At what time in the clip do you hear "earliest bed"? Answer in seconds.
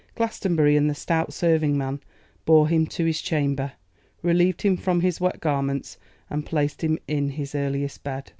7.53-8.29